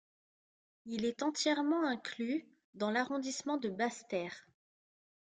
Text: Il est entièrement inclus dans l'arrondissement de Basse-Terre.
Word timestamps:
Il 0.87 1.05
est 1.05 1.21
entièrement 1.21 1.83
inclus 1.87 2.47
dans 2.73 2.89
l'arrondissement 2.89 3.57
de 3.57 3.69
Basse-Terre. 3.69 4.47